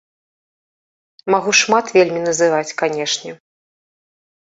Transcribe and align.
Магу 1.35 1.51
шмат 1.61 1.85
вельмі 1.99 2.25
называць, 2.29 2.67
канечне. 2.83 3.31